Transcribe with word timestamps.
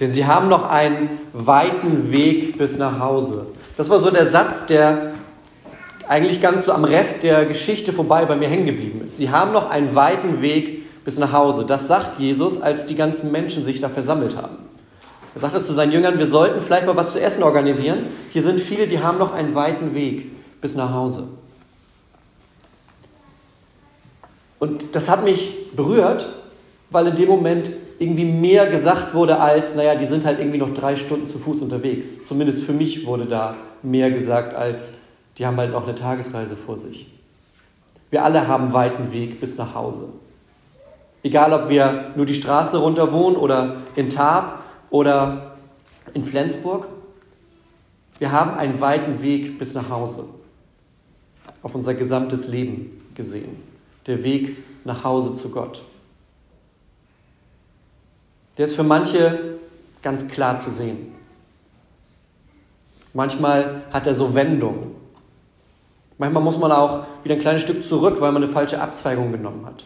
Denn 0.00 0.12
sie 0.12 0.26
haben 0.26 0.48
noch 0.48 0.68
einen 0.68 1.10
weiten 1.32 2.12
Weg 2.12 2.56
bis 2.56 2.76
nach 2.78 3.00
Hause. 3.00 3.46
Das 3.76 3.90
war 3.90 4.00
so 4.00 4.10
der 4.10 4.26
Satz, 4.26 4.66
der 4.66 5.12
eigentlich 6.08 6.40
ganz 6.40 6.64
so 6.64 6.72
am 6.72 6.84
Rest 6.84 7.22
der 7.22 7.44
Geschichte 7.44 7.92
vorbei 7.92 8.24
bei 8.24 8.36
mir 8.36 8.48
hängen 8.48 8.66
geblieben 8.66 9.02
ist. 9.04 9.16
Sie 9.16 9.30
haben 9.30 9.52
noch 9.52 9.70
einen 9.70 9.94
weiten 9.94 10.40
Weg 10.40 11.04
bis 11.04 11.18
nach 11.18 11.32
Hause. 11.32 11.64
Das 11.64 11.86
sagt 11.86 12.18
Jesus, 12.18 12.60
als 12.60 12.86
die 12.86 12.94
ganzen 12.94 13.32
Menschen 13.32 13.64
sich 13.64 13.80
da 13.80 13.88
versammelt 13.88 14.36
haben. 14.36 14.56
Er 15.34 15.40
sagte 15.40 15.62
zu 15.62 15.72
seinen 15.72 15.92
Jüngern, 15.92 16.18
wir 16.18 16.26
sollten 16.26 16.60
vielleicht 16.60 16.86
mal 16.86 16.96
was 16.96 17.12
zu 17.12 17.20
essen 17.20 17.42
organisieren. 17.42 18.06
Hier 18.30 18.42
sind 18.42 18.60
viele, 18.60 18.88
die 18.88 19.00
haben 19.00 19.18
noch 19.18 19.32
einen 19.32 19.54
weiten 19.54 19.94
Weg 19.94 20.32
bis 20.60 20.74
nach 20.74 20.92
Hause. 20.92 21.28
Und 24.58 24.96
das 24.96 25.08
hat 25.08 25.24
mich 25.24 25.72
berührt, 25.76 26.26
weil 26.90 27.06
in 27.06 27.16
dem 27.16 27.28
Moment 27.28 27.70
irgendwie 27.98 28.24
mehr 28.24 28.66
gesagt 28.68 29.14
wurde 29.14 29.40
als, 29.40 29.74
naja, 29.74 29.96
die 29.96 30.06
sind 30.06 30.24
halt 30.24 30.38
irgendwie 30.38 30.58
noch 30.58 30.70
drei 30.70 30.96
Stunden 30.96 31.26
zu 31.26 31.38
Fuß 31.38 31.60
unterwegs. 31.62 32.24
Zumindest 32.26 32.64
für 32.64 32.72
mich 32.72 33.06
wurde 33.06 33.26
da 33.26 33.56
mehr 33.82 34.10
gesagt 34.10 34.54
als, 34.54 34.94
die 35.36 35.46
haben 35.46 35.56
halt 35.56 35.72
noch 35.72 35.84
eine 35.84 35.94
Tagesreise 35.94 36.56
vor 36.56 36.76
sich. 36.76 37.06
Wir 38.10 38.24
alle 38.24 38.46
haben 38.46 38.64
einen 38.64 38.72
weiten 38.72 39.12
Weg 39.12 39.40
bis 39.40 39.56
nach 39.56 39.74
Hause. 39.74 40.08
Egal, 41.22 41.52
ob 41.52 41.68
wir 41.68 42.12
nur 42.16 42.26
die 42.26 42.34
Straße 42.34 42.78
runter 42.78 43.12
wohnen 43.12 43.36
oder 43.36 43.76
in 43.96 44.08
Tarp 44.08 44.60
oder 44.90 45.56
in 46.14 46.22
Flensburg. 46.22 46.86
Wir 48.18 48.32
haben 48.32 48.54
einen 48.54 48.80
weiten 48.80 49.22
Weg 49.22 49.58
bis 49.58 49.74
nach 49.74 49.90
Hause. 49.90 50.24
Auf 51.62 51.74
unser 51.74 51.94
gesamtes 51.94 52.48
Leben 52.48 53.02
gesehen. 53.14 53.62
Der 54.06 54.22
Weg 54.22 54.56
nach 54.84 55.04
Hause 55.04 55.34
zu 55.34 55.50
Gott. 55.50 55.82
Der 58.58 58.66
ist 58.66 58.74
für 58.74 58.82
manche 58.82 59.58
ganz 60.02 60.28
klar 60.28 60.58
zu 60.58 60.70
sehen. 60.70 61.14
Manchmal 63.14 63.82
hat 63.92 64.06
er 64.06 64.14
so 64.14 64.34
Wendungen. 64.34 64.90
Manchmal 66.18 66.42
muss 66.42 66.58
man 66.58 66.72
auch 66.72 67.06
wieder 67.22 67.36
ein 67.36 67.40
kleines 67.40 67.62
Stück 67.62 67.84
zurück, 67.84 68.20
weil 68.20 68.32
man 68.32 68.42
eine 68.42 68.52
falsche 68.52 68.80
Abzweigung 68.80 69.30
genommen 69.30 69.64
hat. 69.64 69.84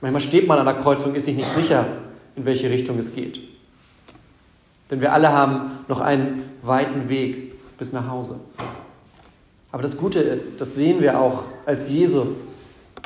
Manchmal 0.00 0.22
steht 0.22 0.46
man 0.46 0.58
an 0.58 0.66
der 0.66 0.74
Kreuzung, 0.74 1.14
ist 1.14 1.24
sich 1.24 1.36
nicht 1.36 1.50
sicher, 1.50 1.86
in 2.34 2.46
welche 2.46 2.70
Richtung 2.70 2.98
es 2.98 3.14
geht. 3.14 3.40
Denn 4.90 5.00
wir 5.00 5.12
alle 5.12 5.32
haben 5.32 5.80
noch 5.88 6.00
einen 6.00 6.42
weiten 6.62 7.08
Weg 7.08 7.76
bis 7.78 7.92
nach 7.92 8.08
Hause. 8.08 8.40
Aber 9.72 9.82
das 9.82 9.96
Gute 9.96 10.20
ist, 10.20 10.60
das 10.60 10.74
sehen 10.74 11.00
wir 11.00 11.20
auch, 11.20 11.44
als 11.66 11.90
Jesus 11.90 12.42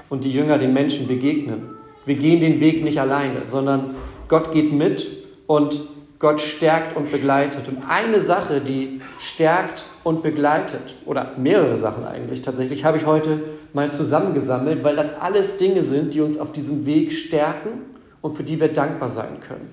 und 0.09 0.25
die 0.25 0.33
Jünger 0.33 0.59
den 0.59 0.73
Menschen 0.73 1.09
begegnen. 1.09 1.71
Wir 2.05 2.17
gehen 2.17 2.41
den 2.41 2.61
Weg 2.61 2.85
nicht 2.85 3.01
alleine, 3.01 3.47
sondern 3.47 3.97
Gott 4.29 4.53
geht 4.53 4.73
mit 4.73 5.09
und 5.47 5.81
Gott 6.19 6.41
stärkt 6.41 6.97
und 6.97 7.13
begleitet. 7.13 7.69
Und 7.69 7.79
eine 7.89 8.21
Sache, 8.21 8.61
die 8.61 9.01
stärkt 9.19 9.87
und 10.03 10.23
begleitet, 10.23 10.97
oder 11.07 11.33
mehrere 11.37 11.77
Sachen 11.77 12.05
eigentlich 12.05 12.43
tatsächlich, 12.43 12.85
habe 12.85 12.99
ich 12.99 13.07
heute 13.07 13.41
mal 13.73 13.93
zusammengesammelt, 13.93 14.83
weil 14.83 14.97
das 14.97 15.21
alles 15.21 15.57
Dinge 15.57 15.83
sind, 15.83 16.15
die 16.15 16.21
uns 16.21 16.39
auf 16.39 16.53
diesem 16.53 16.87
Weg 16.87 17.13
stärken 17.13 17.83
und 18.21 18.37
für 18.37 18.43
die 18.43 18.59
wir 18.59 18.69
dankbar 18.69 19.09
sein 19.09 19.41
können. 19.41 19.69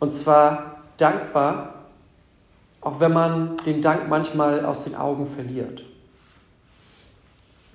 Und 0.00 0.14
zwar 0.14 0.82
dankbar, 0.96 1.74
auch 2.80 3.00
wenn 3.00 3.12
man 3.12 3.56
den 3.64 3.80
Dank 3.80 4.08
manchmal 4.08 4.64
aus 4.64 4.84
den 4.84 4.94
Augen 4.94 5.26
verliert. 5.26 5.84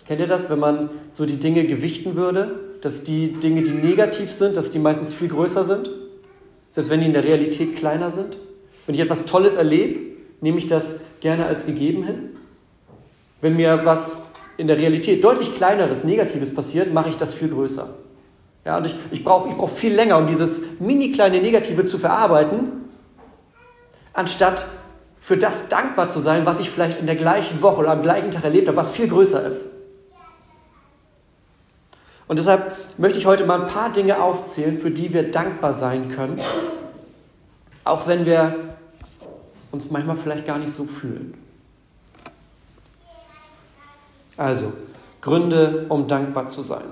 Kennt 0.05 0.19
ihr 0.19 0.27
das, 0.27 0.49
wenn 0.49 0.59
man 0.59 0.89
so 1.13 1.25
die 1.25 1.37
Dinge 1.37 1.65
gewichten 1.65 2.15
würde, 2.15 2.59
dass 2.81 3.03
die 3.05 3.33
Dinge, 3.33 3.61
die 3.61 3.71
negativ 3.71 4.31
sind, 4.31 4.57
dass 4.57 4.71
die 4.71 4.79
meistens 4.79 5.13
viel 5.13 5.29
größer 5.29 5.63
sind? 5.63 5.89
Selbst 6.73 6.89
wenn 6.89 7.01
die 7.01 7.05
in 7.05 7.13
der 7.13 7.23
Realität 7.23 7.75
kleiner 7.75 8.09
sind. 8.09 8.35
Wenn 8.87 8.95
ich 8.95 9.01
etwas 9.01 9.25
Tolles 9.25 9.53
erlebe, 9.53 9.99
nehme 10.41 10.57
ich 10.57 10.65
das 10.65 10.95
gerne 11.19 11.45
als 11.45 11.67
gegeben 11.67 12.03
hin. 12.03 12.35
Wenn 13.41 13.55
mir 13.55 13.81
was 13.83 14.17
in 14.57 14.65
der 14.65 14.79
Realität 14.79 15.23
deutlich 15.23 15.53
kleineres, 15.53 16.03
Negatives 16.03 16.51
passiert, 16.51 16.91
mache 16.91 17.09
ich 17.09 17.15
das 17.15 17.31
viel 17.31 17.49
größer. 17.49 17.89
Ja, 18.65 18.77
und 18.77 18.87
ich, 18.87 18.95
ich 19.11 19.23
brauche 19.23 19.49
ich 19.49 19.55
brauch 19.55 19.69
viel 19.69 19.93
länger, 19.93 20.17
um 20.17 20.25
dieses 20.25 20.61
mini 20.79 21.11
kleine 21.11 21.41
Negative 21.41 21.85
zu 21.85 21.99
verarbeiten, 21.99 22.71
anstatt 24.13 24.65
für 25.19 25.37
das 25.37 25.69
dankbar 25.69 26.09
zu 26.09 26.21
sein, 26.21 26.47
was 26.47 26.59
ich 26.59 26.71
vielleicht 26.71 26.99
in 26.99 27.05
der 27.05 27.15
gleichen 27.15 27.61
Woche 27.61 27.81
oder 27.81 27.91
am 27.91 28.01
gleichen 28.01 28.31
Tag 28.31 28.45
erlebt 28.45 28.67
habe, 28.67 28.77
was 28.77 28.89
viel 28.89 29.07
größer 29.07 29.45
ist. 29.45 29.67
Und 32.27 32.39
deshalb 32.39 32.75
möchte 32.97 33.19
ich 33.19 33.25
heute 33.25 33.45
mal 33.45 33.61
ein 33.61 33.67
paar 33.67 33.91
Dinge 33.91 34.21
aufzählen, 34.21 34.79
für 34.79 34.91
die 34.91 35.13
wir 35.13 35.31
dankbar 35.31 35.73
sein 35.73 36.09
können, 36.09 36.39
auch 37.83 38.07
wenn 38.07 38.25
wir 38.25 38.55
uns 39.71 39.89
manchmal 39.91 40.15
vielleicht 40.15 40.45
gar 40.45 40.57
nicht 40.57 40.73
so 40.73 40.85
fühlen. 40.85 41.33
Also, 44.37 44.71
Gründe, 45.21 45.85
um 45.89 46.07
dankbar 46.07 46.49
zu 46.49 46.61
sein. 46.61 46.85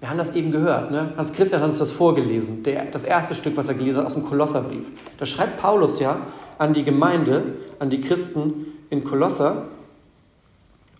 Wir 0.00 0.10
haben 0.10 0.18
das 0.18 0.34
eben 0.34 0.50
gehört, 0.50 0.90
ne? 0.90 1.12
Hans 1.16 1.32
Christian 1.32 1.62
hat 1.62 1.68
uns 1.68 1.78
das 1.78 1.90
vorgelesen, 1.90 2.62
der, 2.62 2.84
das 2.86 3.02
erste 3.02 3.34
Stück, 3.34 3.56
was 3.56 3.68
er 3.68 3.74
gelesen 3.74 3.98
hat 3.98 4.06
aus 4.06 4.14
dem 4.14 4.24
Kolosserbrief. 4.24 4.90
Da 5.18 5.24
schreibt 5.24 5.58
Paulus 5.58 5.98
ja 6.00 6.18
an 6.58 6.72
die 6.72 6.84
Gemeinde, 6.84 7.54
an 7.78 7.90
die 7.90 8.00
Christen 8.00 8.66
in 8.90 9.04
Kolosser 9.04 9.64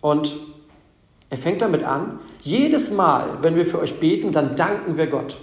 und 0.00 0.36
er 1.28 1.36
fängt 1.36 1.60
damit 1.62 1.82
an, 1.84 2.20
jedes 2.40 2.90
Mal, 2.90 3.38
wenn 3.42 3.56
wir 3.56 3.66
für 3.66 3.80
euch 3.80 3.98
beten, 3.98 4.30
dann 4.30 4.54
danken 4.54 4.96
wir 4.96 5.08
Gott. 5.08 5.38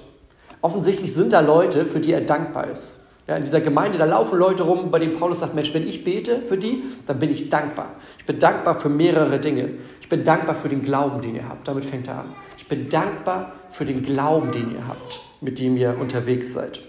Offensichtlich 0.62 1.14
sind 1.14 1.34
da 1.34 1.42
Leute, 1.42 1.86
für 1.86 2.00
die 2.00 2.14
er 2.14 2.22
dankbar 2.22 2.68
ist. 2.68 3.00
Ja, 3.28 3.36
in 3.36 3.44
dieser 3.44 3.62
Gemeinde, 3.62 3.98
da 3.98 4.06
laufen 4.06 4.38
Leute 4.38 4.64
rum, 4.64 4.92
bei 4.92 5.00
denen 5.00 5.18
Paulus 5.18 5.40
sagt, 5.40 5.56
Mensch, 5.56 5.74
wenn 5.74 5.88
ich 5.88 6.04
bete 6.04 6.40
für 6.40 6.58
die, 6.58 6.84
dann 7.06 7.20
bin 7.20 7.32
ich 7.32 7.50
dankbar. 7.50 7.94
Ich 8.18 8.26
bin 8.26 8.40
dankbar 8.40 8.80
für 8.80 8.90
mehrere 8.90 9.40
Dinge. 9.40 9.70
Ich 10.02 10.10
bin 10.10 10.24
dankbar 10.24 10.56
für 10.56 10.70
den 10.70 10.84
Glauben, 10.84 11.22
den 11.22 11.36
ihr 11.36 11.48
habt. 11.48 11.68
Damit 11.68 11.86
fängt 11.86 12.08
er 12.08 12.20
an. 12.20 12.36
Ich 12.58 12.68
bin 12.68 12.90
dankbar 12.90 13.54
für 13.70 13.86
den 13.86 14.04
Glauben, 14.04 14.52
den 14.52 14.74
ihr 14.74 14.88
habt, 14.88 15.22
mit 15.42 15.60
dem 15.60 15.78
ihr 15.78 15.98
unterwegs 16.00 16.54
seid. 16.54 16.82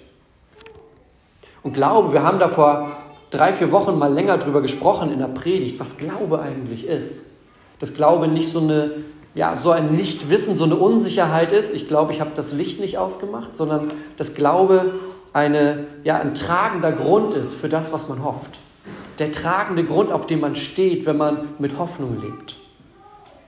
Und 1.63 1.75
Glaube, 1.75 2.13
wir 2.13 2.23
haben 2.23 2.39
da 2.39 2.49
vor 2.49 2.93
drei, 3.31 3.53
vier 3.53 3.71
Wochen 3.73 3.99
mal 3.99 4.13
länger 4.13 4.39
drüber 4.39 4.61
gesprochen 4.61 5.13
in 5.13 5.19
der 5.19 5.29
Predigt, 5.29 5.81
was 5.81 5.97
Glaube 5.97 6.41
eigentlich 6.41 6.87
ist 6.87 7.27
dass 7.79 7.95
Glaube 7.95 8.29
nicht 8.29 8.51
so, 8.51 8.61
eine, 8.61 8.93
ja, 9.35 9.57
so 9.57 9.71
ein 9.71 9.95
Nichtwissen, 9.95 10.57
so 10.57 10.65
eine 10.65 10.77
Unsicherheit 10.77 11.53
ist. 11.53 11.75
Ich 11.75 11.89
glaube, 11.89 12.13
ich 12.13 12.21
habe 12.21 12.31
das 12.35 12.53
Licht 12.53 12.81
nicht 12.81 12.99
ausgemacht, 12.99 13.57
sondern 13.57 13.91
dass 14.17 14.35
Glaube 14.35 14.95
eine, 15.33 15.87
ja, 16.05 16.19
ein 16.19 16.35
tragender 16.35 16.93
Grund 16.93 17.35
ist 17.35 17.55
für 17.55 17.69
das, 17.69 17.93
was 17.93 18.09
man 18.09 18.25
hofft. 18.25 18.61
Der 19.19 19.33
tragende 19.33 19.85
Grund, 19.85 20.13
auf 20.13 20.27
dem 20.27 20.41
man 20.41 20.57
steht, 20.57 21.07
wenn 21.07 21.17
man 21.17 21.49
mit 21.59 21.79
Hoffnung 21.79 22.21
lebt. 22.21 22.57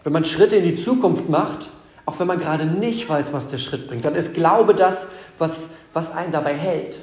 Wenn 0.04 0.12
man 0.12 0.24
Schritte 0.24 0.56
in 0.56 0.64
die 0.64 0.76
Zukunft 0.76 1.28
macht, 1.28 1.68
auch 2.04 2.20
wenn 2.20 2.28
man 2.28 2.38
gerade 2.38 2.64
nicht 2.64 3.08
weiß, 3.08 3.32
was 3.32 3.48
der 3.48 3.58
Schritt 3.58 3.88
bringt, 3.88 4.04
dann 4.04 4.14
ist 4.14 4.34
Glaube 4.34 4.74
das, 4.74 5.08
was, 5.38 5.70
was 5.92 6.12
einen 6.12 6.32
dabei 6.32 6.54
hält, 6.54 6.98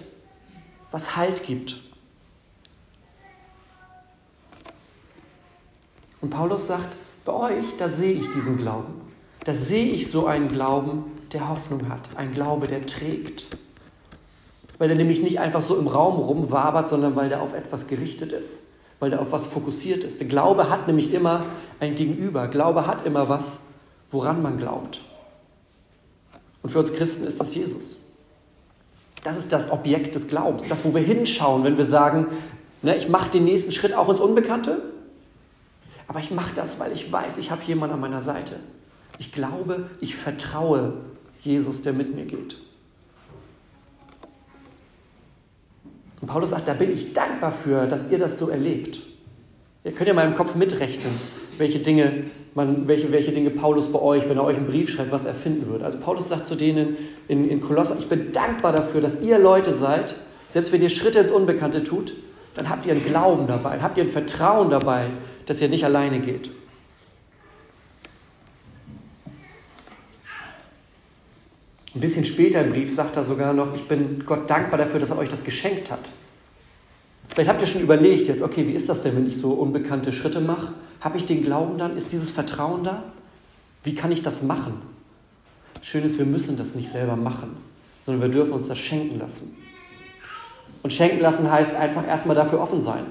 was 0.92 1.16
Halt 1.18 1.44
gibt. 1.44 1.78
Und 6.22 6.30
Paulus 6.30 6.68
sagt, 6.68 6.96
bei 7.26 7.34
euch, 7.34 7.66
da 7.78 7.90
sehe 7.90 8.14
ich 8.14 8.30
diesen 8.32 8.58
Glauben. 8.58 8.94
Da 9.46 9.54
sehe 9.54 9.92
ich 9.92 10.10
so 10.10 10.26
einen 10.26 10.48
Glauben, 10.48 11.06
der 11.32 11.50
Hoffnung 11.50 11.90
hat. 11.90 12.10
Ein 12.16 12.34
Glaube, 12.34 12.68
der 12.68 12.86
trägt. 12.86 13.48
Weil 14.78 14.88
der 14.88 14.98
nämlich 14.98 15.22
nicht 15.22 15.40
einfach 15.40 15.62
so 15.62 15.78
im 15.78 15.88
Raum 15.88 16.16
rumwabert, 16.16 16.90
sondern 16.90 17.16
weil 17.16 17.30
der 17.30 17.42
auf 17.42 17.54
etwas 17.54 17.88
gerichtet 17.88 18.32
ist. 18.32 18.60
Weil 19.00 19.10
der 19.10 19.22
auf 19.22 19.32
was 19.32 19.48
fokussiert 19.48 20.04
ist. 20.04 20.20
Der 20.20 20.28
Glaube 20.28 20.70
hat 20.70 20.88
nämlich 20.88 21.14
immer 21.14 21.46
ein 21.80 21.96
Gegenüber. 21.96 22.48
Glaube 22.48 22.88
hat 22.88 23.06
immer 23.06 23.30
was, 23.30 23.60
woran 24.10 24.42
man 24.42 24.58
glaubt. 24.58 25.02
Und 26.62 26.70
für 26.70 26.80
uns 26.80 26.94
Christen 26.94 27.26
ist 27.26 27.40
das 27.40 27.54
Jesus. 27.56 27.98
Das 29.24 29.38
ist 29.38 29.54
das 29.54 29.72
Objekt 29.72 30.16
des 30.16 30.28
Glaubens. 30.28 30.68
Das, 30.68 30.84
wo 30.84 30.94
wir 30.94 31.02
hinschauen, 31.02 31.64
wenn 31.64 31.78
wir 31.78 31.86
sagen, 31.86 32.28
ne, 32.82 32.96
ich 32.96 33.10
mache 33.10 33.30
den 33.30 33.46
nächsten 33.46 33.72
Schritt 33.72 33.94
auch 33.94 34.10
ins 34.10 34.20
Unbekannte 34.20 34.93
aber 36.08 36.20
ich 36.20 36.32
mache 36.32 36.54
das, 36.54 36.80
weil 36.80 36.92
ich 36.92 37.12
weiß, 37.12 37.38
ich 37.38 37.52
habe 37.52 37.64
jemanden 37.64 37.96
an 37.96 38.02
meiner 38.02 38.22
Seite. 38.22 38.56
Ich 39.20 39.32
glaube, 39.32 39.90
ich 40.02 40.16
vertraue 40.16 40.94
Jesus, 41.42 41.82
der 41.82 41.94
mit 41.94 42.16
mir 42.16 42.26
geht. 42.26 42.58
Paulus 46.26 46.52
sagt, 46.52 46.68
da 46.68 46.74
bin 46.74 46.94
ich 46.94 47.14
dankbar 47.14 47.52
für, 47.52 47.86
dass 47.86 48.10
ihr 48.10 48.18
das 48.18 48.40
so 48.40 48.50
erlebt. 48.50 49.02
Ihr 49.84 49.92
könnt 49.92 50.08
ja 50.08 50.14
mal 50.14 50.26
im 50.26 50.36
Kopf 50.36 50.56
mitrechnen, 50.56 51.12
welche 51.58 51.80
Dinge, 51.80 52.26
man, 52.56 52.88
welche, 52.88 53.12
welche 53.12 53.34
Dinge 53.34 53.50
Paulus 53.50 53.92
bei 53.92 54.00
euch, 54.00 54.30
wenn 54.30 54.38
er 54.38 54.46
euch 54.46 54.56
einen 54.56 54.66
Brief 54.66 54.90
schreibt, 54.90 55.12
was 55.12 55.26
er 55.26 55.34
finden 55.34 55.68
würde. 55.68 55.84
Also 55.84 55.98
Paulus 55.98 56.30
sagt 56.30 56.48
zu 56.48 56.56
denen 56.56 56.96
in, 57.28 57.50
in 57.50 57.60
Kolosser, 57.60 57.98
ich 58.00 58.08
bin 58.08 58.32
dankbar 58.32 58.72
dafür, 58.72 59.02
dass 59.02 59.20
ihr 59.20 59.40
Leute 59.40 59.74
seid, 59.74 60.16
selbst 60.48 60.72
wenn 60.72 60.82
ihr 60.82 60.90
Schritte 60.90 61.20
ins 61.20 61.32
Unbekannte 61.32 61.84
tut, 61.84 62.14
dann 62.56 62.70
habt 62.70 62.86
ihr 62.86 62.94
einen 62.94 63.04
Glauben 63.04 63.48
dabei, 63.48 63.80
habt 63.82 63.98
ihr 63.98 64.04
ein 64.04 64.10
Vertrauen 64.10 64.70
dabei, 64.70 65.08
dass 65.46 65.62
ihr 65.62 65.70
nicht 65.70 65.86
alleine 65.86 66.20
geht. 66.20 66.50
Ein 71.96 72.00
bisschen 72.00 72.26
später 72.26 72.62
im 72.62 72.72
Brief 72.72 72.94
sagt 72.94 73.16
er 73.18 73.24
sogar 73.24 73.54
noch, 73.54 73.76
ich 73.76 73.88
bin 73.88 74.24
Gott 74.26 74.50
dankbar 74.50 74.80
dafür, 74.80 75.00
dass 75.00 75.12
er 75.12 75.18
euch 75.20 75.30
das 75.30 75.44
geschenkt 75.44 75.92
hat. 75.92 76.10
Vielleicht 77.30 77.50
habt 77.50 77.62
ihr 77.62 77.68
schon 77.68 77.82
überlegt 77.82 78.28
jetzt, 78.28 78.42
okay, 78.42 78.68
wie 78.68 78.74
ist 78.74 78.90
das 78.90 79.02
denn, 79.02 79.16
wenn 79.16 79.28
ich 79.28 79.38
so 79.38 79.52
unbekannte 79.52 80.12
Schritte 80.12 80.42
mache? 80.42 80.74
Habe 81.02 81.18
ich 81.18 81.26
den 81.26 81.44
Glauben 81.44 81.78
dann? 81.78 81.96
Ist 81.96 82.12
dieses 82.12 82.32
Vertrauen 82.32 82.84
da? 82.84 83.04
Wie 83.84 83.94
kann 83.94 84.12
ich 84.12 84.22
das 84.22 84.42
machen? 84.42 84.82
Schön 85.82 86.04
ist, 86.04 86.18
wir 86.18 86.26
müssen 86.26 86.58
das 86.58 86.76
nicht 86.76 86.90
selber 86.90 87.16
machen, 87.16 87.58
sondern 88.06 88.22
wir 88.22 88.30
dürfen 88.30 88.54
uns 88.54 88.68
das 88.68 88.78
schenken 88.78 89.20
lassen. 89.20 89.56
Und 90.82 90.94
schenken 90.94 91.20
lassen 91.20 91.52
heißt 91.52 91.76
einfach 91.76 92.08
erstmal 92.08 92.36
dafür 92.36 92.60
offen 92.60 92.82
sein. 92.82 93.06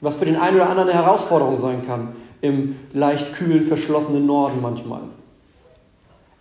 Was 0.00 0.16
für 0.16 0.24
den 0.24 0.36
einen 0.36 0.56
oder 0.56 0.68
anderen 0.68 0.88
eine 0.88 0.98
Herausforderung 0.98 1.58
sein 1.58 1.86
kann, 1.86 2.14
im 2.40 2.76
leicht 2.92 3.32
kühlen, 3.34 3.62
verschlossenen 3.62 4.26
Norden 4.26 4.60
manchmal. 4.62 5.02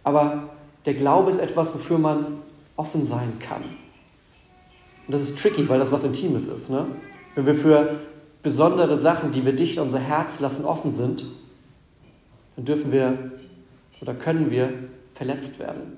Aber 0.03 0.49
der 0.85 0.93
Glaube 0.93 1.29
ist 1.29 1.39
etwas, 1.39 1.73
wofür 1.73 1.97
man 1.97 2.39
offen 2.77 3.05
sein 3.05 3.33
kann. 3.39 3.63
Und 5.07 5.13
das 5.13 5.21
ist 5.23 5.37
tricky, 5.37 5.67
weil 5.67 5.79
das 5.79 5.91
was 5.91 6.03
Intimes 6.03 6.47
ist. 6.47 6.69
Ne? 6.69 6.85
Wenn 7.35 7.45
wir 7.45 7.55
für 7.55 7.99
besondere 8.41 8.97
Sachen, 8.97 9.31
die 9.31 9.43
wir 9.45 9.53
dicht 9.53 9.77
an 9.77 9.85
unser 9.85 9.99
Herz 9.99 10.39
lassen, 10.39 10.63
offen 10.65 10.93
sind, 10.93 11.25
dann 12.55 12.65
dürfen 12.65 12.91
wir 12.91 13.31
oder 14.01 14.13
können 14.13 14.51
wir 14.51 14.73
verletzt 15.13 15.59
werden. 15.59 15.97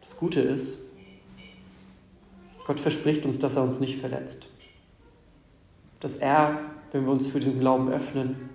Das 0.00 0.16
Gute 0.16 0.40
ist, 0.40 0.78
Gott 2.66 2.80
verspricht 2.80 3.24
uns, 3.24 3.38
dass 3.38 3.56
er 3.56 3.62
uns 3.62 3.80
nicht 3.80 3.98
verletzt. 3.98 4.48
Dass 6.04 6.16
er, 6.16 6.58
wenn 6.92 7.06
wir 7.06 7.12
uns 7.12 7.28
für 7.28 7.40
diesen 7.40 7.58
Glauben 7.58 7.90
öffnen, 7.90 8.50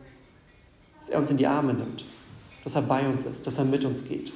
dass 1.00 1.10
er 1.10 1.19
uns 1.19 1.31
in 1.31 1.38
die 1.38 1.48
Arme 1.48 1.74
nimmt 1.74 2.06
dass 2.63 2.75
er 2.75 2.81
bei 2.81 3.07
uns 3.07 3.25
ist, 3.25 3.48
dass 3.48 3.57
er 3.57 3.66
mit 3.66 3.84
uns 3.86 4.07
geht. 4.07 4.31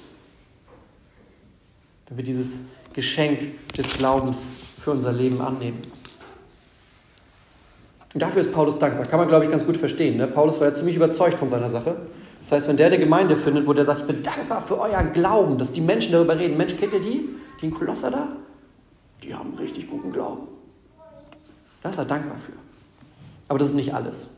Wenn 2.07 2.17
wir 2.17 2.23
dieses 2.23 2.59
Geschenk 2.93 3.39
des 3.77 3.87
Glaubens 3.97 4.51
für 4.79 4.89
unser 4.89 5.11
Leben 5.11 5.39
annehmen. 5.39 5.79
Und 8.13 8.19
dafür 8.19 8.41
ist 8.41 8.51
Paulus 8.51 8.77
dankbar. 8.79 9.05
Kann 9.05 9.19
man, 9.19 9.27
glaube 9.27 9.45
ich, 9.45 9.51
ganz 9.51 9.65
gut 9.65 9.77
verstehen. 9.77 10.17
Ne? 10.17 10.27
Paulus 10.27 10.59
war 10.59 10.67
ja 10.67 10.73
ziemlich 10.73 10.95
überzeugt 10.95 11.39
von 11.39 11.49
seiner 11.49 11.69
Sache. 11.69 11.95
Das 12.41 12.51
heißt, 12.51 12.67
wenn 12.67 12.77
der 12.77 12.87
eine 12.87 12.99
Gemeinde 12.99 13.35
findet, 13.35 13.65
wo 13.65 13.73
der 13.73 13.85
sagt, 13.85 14.01
ich 14.01 14.07
bin 14.07 14.21
dankbar 14.21 14.61
für 14.61 14.79
euren 14.79 15.13
Glauben, 15.13 15.57
dass 15.57 15.71
die 15.71 15.81
Menschen 15.81 16.11
darüber 16.11 16.37
reden. 16.37 16.57
Mensch, 16.57 16.75
kennt 16.75 16.93
ihr 16.93 17.01
die? 17.01 17.29
Die 17.61 17.65
in 17.65 17.71
Kolosser 17.73 18.11
da? 18.11 18.29
Die 19.23 19.33
haben 19.33 19.53
richtig 19.55 19.89
guten 19.89 20.11
Glauben. 20.11 20.47
Da 21.81 21.89
ist 21.89 21.97
er 21.97 22.05
dankbar 22.05 22.37
für. 22.37 22.53
Aber 23.53 23.59
das 23.59 23.69
ist 23.69 23.75
nicht 23.75 23.93
alles. 23.93 24.29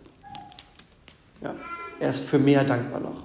Ja, 1.41 1.55
er 2.01 2.09
ist 2.09 2.25
für 2.25 2.37
mehr 2.37 2.65
dankbar 2.65 2.99
noch. 2.99 3.23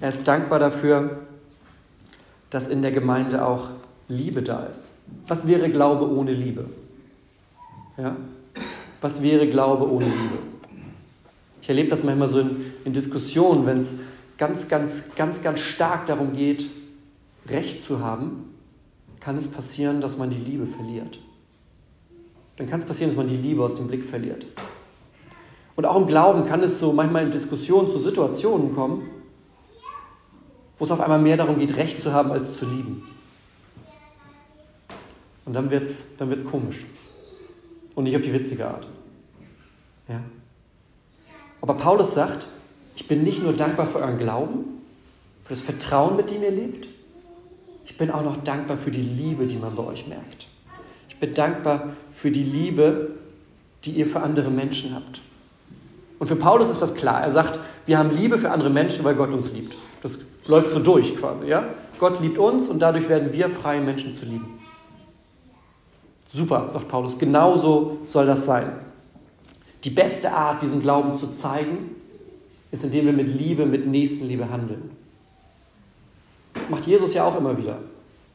Er 0.00 0.08
ist 0.08 0.26
dankbar 0.26 0.58
dafür, 0.58 1.26
dass 2.48 2.68
in 2.68 2.80
der 2.80 2.90
Gemeinde 2.90 3.44
auch 3.44 3.68
Liebe 4.08 4.40
da 4.40 4.64
ist. 4.64 4.92
Was 5.26 5.46
wäre 5.46 5.68
Glaube 5.68 6.10
ohne 6.10 6.32
Liebe? 6.32 6.64
Ja? 7.98 8.16
Was 9.02 9.20
wäre 9.20 9.46
Glaube 9.46 9.92
ohne 9.92 10.06
Liebe? 10.06 10.38
Ich 11.60 11.68
erlebe 11.68 11.90
das 11.90 12.02
manchmal 12.02 12.28
so 12.28 12.40
in, 12.40 12.64
in 12.86 12.94
Diskussionen, 12.94 13.66
wenn 13.66 13.76
es 13.76 13.96
ganz, 14.38 14.68
ganz, 14.68 15.14
ganz, 15.14 15.42
ganz 15.42 15.60
stark 15.60 16.06
darum 16.06 16.32
geht, 16.32 16.64
Recht 17.46 17.84
zu 17.84 18.00
haben, 18.00 18.54
kann 19.20 19.36
es 19.36 19.48
passieren, 19.48 20.00
dass 20.00 20.16
man 20.16 20.30
die 20.30 20.38
Liebe 20.38 20.66
verliert. 20.66 21.18
Dann 22.56 22.70
kann 22.70 22.80
es 22.80 22.86
passieren, 22.86 23.10
dass 23.10 23.18
man 23.18 23.28
die 23.28 23.36
Liebe 23.36 23.62
aus 23.62 23.76
dem 23.76 23.86
Blick 23.86 24.02
verliert. 24.02 24.46
Und 25.76 25.86
auch 25.86 25.96
im 25.96 26.06
Glauben 26.06 26.46
kann 26.46 26.62
es 26.62 26.78
so 26.78 26.92
manchmal 26.92 27.24
in 27.24 27.30
Diskussionen 27.30 27.88
zu 27.88 27.98
Situationen 27.98 28.74
kommen, 28.74 29.10
wo 30.78 30.84
es 30.84 30.90
auf 30.90 31.00
einmal 31.00 31.20
mehr 31.20 31.36
darum 31.36 31.58
geht, 31.58 31.76
Recht 31.76 32.00
zu 32.00 32.12
haben, 32.12 32.30
als 32.30 32.56
zu 32.56 32.66
lieben. 32.66 33.02
Und 35.44 35.54
dann 35.54 35.70
wird 35.70 35.84
es 35.84 36.16
dann 36.16 36.30
wird's 36.30 36.44
komisch. 36.44 36.84
Und 37.94 38.04
nicht 38.04 38.16
auf 38.16 38.22
die 38.22 38.32
witzige 38.32 38.66
Art. 38.66 38.88
Ja? 40.08 40.20
Aber 41.60 41.74
Paulus 41.74 42.14
sagt, 42.14 42.46
ich 42.96 43.06
bin 43.08 43.22
nicht 43.22 43.42
nur 43.42 43.52
dankbar 43.52 43.86
für 43.86 43.98
euren 43.98 44.18
Glauben, 44.18 44.82
für 45.42 45.54
das 45.54 45.62
Vertrauen, 45.62 46.16
mit 46.16 46.30
dem 46.30 46.42
ihr 46.42 46.50
lebt, 46.50 46.88
ich 47.84 47.98
bin 47.98 48.10
auch 48.10 48.24
noch 48.24 48.42
dankbar 48.42 48.76
für 48.76 48.90
die 48.90 49.02
Liebe, 49.02 49.46
die 49.46 49.56
man 49.56 49.74
bei 49.74 49.84
euch 49.84 50.06
merkt. 50.06 50.48
Ich 51.08 51.16
bin 51.16 51.34
dankbar 51.34 51.94
für 52.12 52.30
die 52.30 52.42
Liebe, 52.42 53.10
die 53.84 53.92
ihr 53.92 54.06
für 54.06 54.20
andere 54.20 54.50
Menschen 54.50 54.94
habt. 54.94 55.20
Und 56.18 56.26
für 56.26 56.36
Paulus 56.36 56.70
ist 56.70 56.80
das 56.80 56.94
klar. 56.94 57.22
Er 57.22 57.30
sagt, 57.30 57.58
wir 57.86 57.98
haben 57.98 58.10
Liebe 58.10 58.38
für 58.38 58.50
andere 58.50 58.70
Menschen, 58.70 59.04
weil 59.04 59.14
Gott 59.14 59.32
uns 59.32 59.52
liebt. 59.52 59.76
Das 60.02 60.20
läuft 60.46 60.72
so 60.72 60.78
durch 60.78 61.16
quasi, 61.16 61.46
ja? 61.46 61.64
Gott 61.98 62.20
liebt 62.20 62.38
uns 62.38 62.68
und 62.68 62.80
dadurch 62.80 63.08
werden 63.08 63.32
wir 63.32 63.48
frei, 63.48 63.80
Menschen 63.80 64.14
zu 64.14 64.26
lieben. 64.26 64.60
Super, 66.28 66.68
sagt 66.68 66.88
Paulus, 66.88 67.18
genauso 67.18 67.98
soll 68.04 68.26
das 68.26 68.44
sein. 68.44 68.72
Die 69.84 69.90
beste 69.90 70.32
Art, 70.32 70.62
diesen 70.62 70.82
Glauben 70.82 71.16
zu 71.16 71.34
zeigen, 71.34 71.94
ist, 72.70 72.82
indem 72.82 73.06
wir 73.06 73.12
mit 73.12 73.28
Liebe, 73.28 73.66
mit 73.66 73.86
Nächstenliebe 73.86 74.50
handeln. 74.50 74.90
Macht 76.68 76.86
Jesus 76.86 77.14
ja 77.14 77.24
auch 77.24 77.36
immer 77.36 77.56
wieder. 77.56 77.78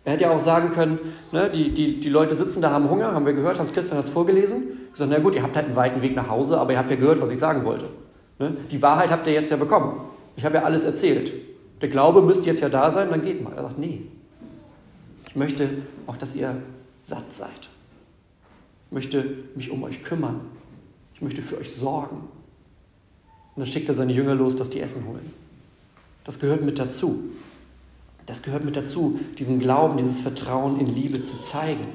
Er 0.09 0.13
hätte 0.13 0.23
ja 0.23 0.31
auch 0.31 0.39
sagen 0.39 0.71
können, 0.71 0.97
ne, 1.31 1.51
die, 1.51 1.71
die, 1.71 1.99
die 1.99 2.09
Leute 2.09 2.35
sitzen 2.35 2.63
da, 2.63 2.71
haben 2.71 2.89
Hunger, 2.89 3.13
haben 3.13 3.27
wir 3.27 3.33
gehört, 3.33 3.59
Hans 3.59 3.71
Christian 3.71 3.95
hat 3.95 4.05
es 4.05 4.11
vorgelesen. 4.11 4.63
Gesagt, 4.91 5.11
na 5.11 5.19
gut, 5.19 5.35
ihr 5.35 5.43
habt 5.43 5.55
halt 5.55 5.67
einen 5.67 5.75
weiten 5.75 6.01
Weg 6.01 6.15
nach 6.15 6.27
Hause, 6.29 6.59
aber 6.59 6.71
ihr 6.71 6.79
habt 6.79 6.89
ja 6.89 6.95
gehört, 6.95 7.21
was 7.21 7.29
ich 7.29 7.37
sagen 7.37 7.63
wollte. 7.63 7.85
Ne? 8.39 8.57
Die 8.71 8.81
Wahrheit 8.81 9.11
habt 9.11 9.27
ihr 9.27 9.33
jetzt 9.33 9.51
ja 9.51 9.57
bekommen. 9.57 10.01
Ich 10.35 10.43
habe 10.43 10.55
ja 10.55 10.63
alles 10.63 10.83
erzählt. 10.83 11.31
Der 11.79 11.89
Glaube 11.89 12.23
müsste 12.23 12.47
jetzt 12.47 12.59
ja 12.59 12.69
da 12.69 12.89
sein, 12.89 13.11
dann 13.11 13.21
geht 13.21 13.43
mal. 13.43 13.53
Er 13.53 13.61
sagt, 13.61 13.77
nee. 13.77 14.01
Ich 15.27 15.35
möchte 15.35 15.69
auch, 16.07 16.17
dass 16.17 16.33
ihr 16.33 16.55
satt 17.01 17.31
seid. 17.31 17.69
Ich 18.87 18.91
möchte 18.91 19.23
mich 19.53 19.69
um 19.69 19.83
euch 19.83 20.01
kümmern. 20.01 20.41
Ich 21.13 21.21
möchte 21.21 21.43
für 21.43 21.59
euch 21.59 21.71
sorgen. 21.71 22.15
Und 22.15 23.57
dann 23.57 23.67
schickt 23.67 23.87
er 23.87 23.93
seine 23.93 24.13
Jünger 24.13 24.33
los, 24.33 24.55
dass 24.55 24.71
die 24.71 24.81
Essen 24.81 25.05
holen. 25.05 25.31
Das 26.23 26.39
gehört 26.39 26.63
mit 26.63 26.79
dazu. 26.79 27.25
Das 28.29 28.43
gehört 28.43 28.63
mit 28.63 28.77
dazu, 28.77 29.19
diesen 29.39 29.57
Glauben, 29.57 29.97
dieses 29.97 30.19
Vertrauen 30.19 30.79
in 30.79 30.85
Liebe 30.85 31.19
zu 31.23 31.41
zeigen. 31.41 31.87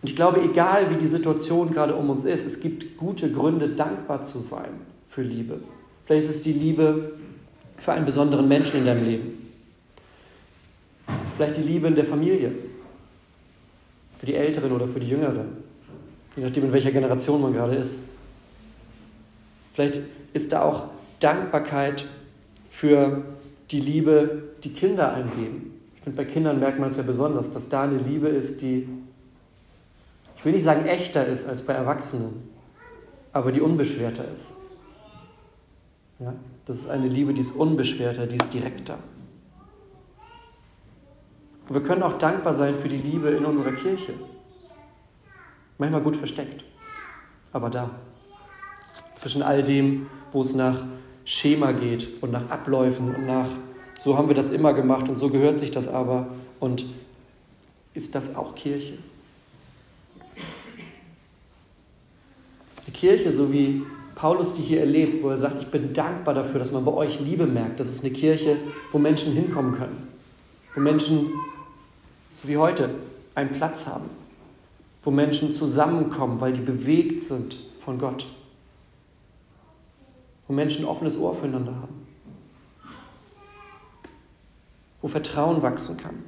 Und 0.00 0.08
ich 0.08 0.16
glaube, 0.16 0.40
egal 0.40 0.88
wie 0.88 0.94
die 0.94 1.06
Situation 1.06 1.74
gerade 1.74 1.94
um 1.94 2.08
uns 2.08 2.24
ist, 2.24 2.46
es 2.46 2.58
gibt 2.60 2.96
gute 2.96 3.30
Gründe, 3.30 3.68
dankbar 3.68 4.22
zu 4.22 4.40
sein 4.40 4.70
für 5.06 5.20
Liebe. 5.20 5.60
Vielleicht 6.06 6.30
ist 6.30 6.36
es 6.36 6.42
die 6.42 6.54
Liebe 6.54 7.12
für 7.76 7.92
einen 7.92 8.06
besonderen 8.06 8.48
Menschen 8.48 8.78
in 8.78 8.86
deinem 8.86 9.04
Leben. 9.04 9.26
Vielleicht 11.36 11.58
die 11.58 11.62
Liebe 11.62 11.88
in 11.88 11.94
der 11.94 12.06
Familie. 12.06 12.50
Für 14.16 14.24
die 14.24 14.36
Älteren 14.36 14.72
oder 14.72 14.86
für 14.86 15.00
die 15.00 15.08
Jüngeren. 15.10 15.48
Je 16.34 16.44
nachdem, 16.44 16.64
in 16.64 16.72
welcher 16.72 16.92
Generation 16.92 17.42
man 17.42 17.52
gerade 17.52 17.74
ist. 17.74 17.98
Vielleicht 19.74 20.00
ist 20.32 20.52
da 20.52 20.62
auch 20.62 20.88
Dankbarkeit 21.20 22.06
für 22.70 23.35
die 23.70 23.80
Liebe, 23.80 24.42
die 24.62 24.70
Kinder 24.70 25.12
eingeben. 25.12 25.80
Ich 25.96 26.02
finde, 26.02 26.16
bei 26.16 26.24
Kindern 26.24 26.60
merkt 26.60 26.78
man 26.78 26.88
es 26.88 26.96
ja 26.96 27.02
besonders, 27.02 27.50
dass 27.50 27.68
da 27.68 27.82
eine 27.82 27.98
Liebe 27.98 28.28
ist, 28.28 28.60
die, 28.62 28.88
ich 30.36 30.44
will 30.44 30.52
nicht 30.52 30.64
sagen 30.64 30.86
echter 30.86 31.26
ist 31.26 31.48
als 31.48 31.62
bei 31.62 31.72
Erwachsenen, 31.72 32.48
aber 33.32 33.52
die 33.52 33.60
unbeschwerter 33.60 34.24
ist. 34.32 34.54
Ja? 36.18 36.34
Das 36.64 36.78
ist 36.78 36.90
eine 36.90 37.08
Liebe, 37.08 37.34
die 37.34 37.40
ist 37.40 37.52
unbeschwerter, 37.52 38.26
die 38.26 38.36
ist 38.36 38.52
direkter. 38.52 38.98
Und 41.68 41.74
wir 41.74 41.82
können 41.82 42.02
auch 42.02 42.14
dankbar 42.18 42.54
sein 42.54 42.76
für 42.76 42.88
die 42.88 42.96
Liebe 42.96 43.30
in 43.30 43.44
unserer 43.44 43.72
Kirche. 43.72 44.14
Manchmal 45.78 46.00
gut 46.00 46.16
versteckt, 46.16 46.64
aber 47.52 47.70
da. 47.70 47.90
Zwischen 49.16 49.42
all 49.42 49.62
dem, 49.62 50.06
wo 50.32 50.42
es 50.42 50.54
nach 50.54 50.84
Schema 51.26 51.72
geht 51.72 52.22
und 52.22 52.30
nach 52.30 52.48
Abläufen 52.50 53.12
und 53.12 53.26
nach, 53.26 53.48
so 54.00 54.16
haben 54.16 54.28
wir 54.28 54.36
das 54.36 54.50
immer 54.50 54.72
gemacht 54.72 55.08
und 55.08 55.18
so 55.18 55.28
gehört 55.28 55.58
sich 55.58 55.72
das 55.72 55.88
aber. 55.88 56.28
Und 56.60 56.86
ist 57.92 58.14
das 58.14 58.36
auch 58.36 58.54
Kirche? 58.54 58.94
Die 62.86 62.92
Kirche, 62.92 63.34
so 63.34 63.52
wie 63.52 63.82
Paulus 64.14 64.54
die 64.54 64.62
hier 64.62 64.80
erlebt, 64.80 65.22
wo 65.22 65.28
er 65.28 65.36
sagt, 65.36 65.62
ich 65.62 65.68
bin 65.68 65.92
dankbar 65.92 66.32
dafür, 66.32 66.60
dass 66.60 66.70
man 66.70 66.84
bei 66.84 66.92
euch 66.92 67.18
Liebe 67.18 67.46
merkt. 67.46 67.80
Das 67.80 67.88
ist 67.88 68.04
eine 68.04 68.12
Kirche, 68.12 68.58
wo 68.92 68.98
Menschen 68.98 69.32
hinkommen 69.32 69.72
können. 69.72 70.06
Wo 70.74 70.80
Menschen, 70.80 71.32
so 72.36 72.46
wie 72.46 72.56
heute, 72.56 72.90
einen 73.34 73.50
Platz 73.50 73.88
haben, 73.88 74.08
wo 75.02 75.10
Menschen 75.10 75.52
zusammenkommen, 75.52 76.40
weil 76.40 76.52
die 76.52 76.60
bewegt 76.60 77.24
sind 77.24 77.58
von 77.78 77.98
Gott, 77.98 78.28
wo 80.46 80.52
Menschen 80.52 80.84
ein 80.84 80.88
offenes 80.88 81.18
Ohr 81.18 81.34
füreinander 81.34 81.74
haben, 81.74 82.06
wo 85.00 85.08
Vertrauen 85.08 85.62
wachsen 85.62 85.96
kann, 85.96 86.24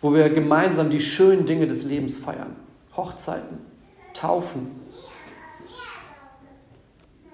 wo 0.00 0.12
wir 0.12 0.28
gemeinsam 0.30 0.90
die 0.90 1.00
schönen 1.00 1.46
Dinge 1.46 1.66
des 1.66 1.84
Lebens 1.84 2.16
feiern, 2.16 2.56
Hochzeiten, 2.96 3.58
Taufen, 4.12 4.70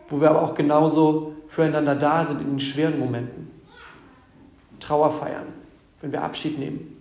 wo 0.08 0.20
wir 0.20 0.30
aber 0.30 0.42
auch 0.42 0.54
genauso 0.54 1.34
füreinander 1.46 1.94
da 1.94 2.24
sind 2.24 2.40
in 2.40 2.48
den 2.48 2.60
schweren 2.60 2.98
Momenten, 2.98 3.50
Trauer 4.78 5.10
feiern, 5.10 5.46
wenn 6.00 6.12
wir 6.12 6.22
Abschied 6.22 6.58
nehmen. 6.58 6.96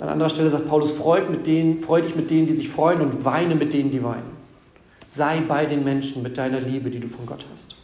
An 0.00 0.08
anderer 0.08 0.28
Stelle 0.28 0.50
sagt 0.50 0.68
Paulus, 0.68 0.92
freut, 0.92 1.28
mit 1.28 1.46
denen, 1.46 1.80
freu 1.80 2.00
dich 2.00 2.14
mit 2.14 2.30
denen, 2.30 2.46
die 2.46 2.54
sich 2.54 2.68
freuen 2.68 3.00
und 3.00 3.24
weine 3.24 3.56
mit 3.56 3.72
denen, 3.72 3.90
die 3.90 4.04
weinen. 4.04 4.37
Sei 5.08 5.40
bei 5.40 5.64
den 5.64 5.82
Menschen 5.84 6.22
mit 6.22 6.36
deiner 6.36 6.60
Liebe, 6.60 6.90
die 6.90 7.00
du 7.00 7.08
von 7.08 7.24
Gott 7.24 7.46
hast. 7.50 7.74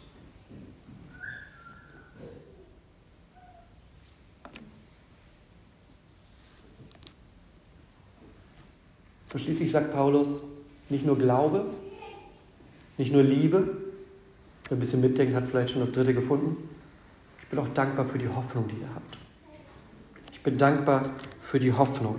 Und 9.33 9.41
schließlich 9.41 9.71
sagt 9.71 9.91
Paulus, 9.91 10.45
nicht 10.91 11.05
nur 11.05 11.19
Glaube, 11.19 11.67
nicht 12.99 13.13
nur 13.13 13.23
Liebe, 13.23 13.79
wer 14.69 14.77
ein 14.77 14.81
bisschen 14.81 15.01
mitdenkt, 15.01 15.35
hat 15.35 15.49
vielleicht 15.49 15.71
schon 15.71 15.81
das 15.81 15.91
dritte 15.91 16.15
gefunden. 16.15 16.69
Ich 17.41 17.47
bin 17.47 17.59
auch 17.59 17.69
dankbar 17.69 18.05
für 18.05 18.19
die 18.19 18.29
Hoffnung, 18.29 18.69
die 18.69 18.77
ihr 18.77 18.95
habt. 18.95 19.19
Ich 20.31 20.43
bin 20.43 20.59
dankbar 20.59 21.11
für 21.41 21.59
die 21.59 21.73
Hoffnung. 21.73 22.19